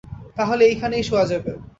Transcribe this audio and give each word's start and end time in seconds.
তা 0.35 0.43
হলে 0.45 0.63
এইখানেই 0.65 1.03
শোয়া 1.03 1.25
যাবে। 1.25 1.51